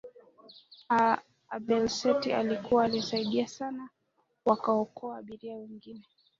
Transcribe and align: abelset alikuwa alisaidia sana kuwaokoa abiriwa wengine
abelset 1.49 2.27
alikuwa 2.31 2.85
alisaidia 2.85 3.47
sana 3.47 3.89
kuwaokoa 4.43 5.17
abiriwa 5.17 5.55
wengine 5.55 6.05